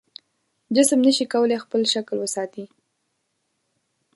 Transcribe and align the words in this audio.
جسم 0.75 0.99
نشي 1.05 1.25
کولی 1.33 1.57
خپل 1.63 1.81
شکل 1.93 2.15
وساتي. 2.19 2.63